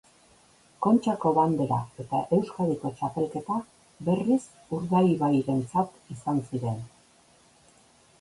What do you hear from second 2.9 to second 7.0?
txapelketa berriz Urdaibairentzat izan ziren.